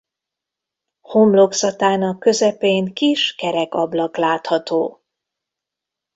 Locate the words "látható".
4.17-5.01